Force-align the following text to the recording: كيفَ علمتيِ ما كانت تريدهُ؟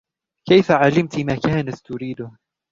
كيفَ 0.47 0.71
علمتيِ 0.71 1.23
ما 1.23 1.35
كانت 1.35 1.75
تريدهُ؟ 1.77 2.31